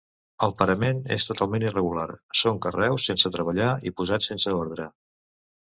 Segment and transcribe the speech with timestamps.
[0.45, 2.07] El parament és totalment irregular,
[2.41, 4.93] són carreus sense treballar i posats sense ordre.